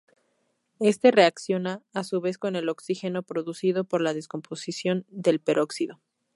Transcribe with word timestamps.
Éste 0.79 1.11
reacciona, 1.11 1.83
a 1.93 2.03
su 2.03 2.21
vez 2.21 2.39
con 2.39 2.55
el 2.55 2.69
oxígeno 2.69 3.21
producido 3.21 3.83
por 3.83 4.01
la 4.01 4.15
descomposición 4.15 5.05
del 5.09 5.39
peróxido. 5.39 5.99